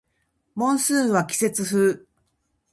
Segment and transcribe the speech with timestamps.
[0.55, 2.01] モンスーンは季節風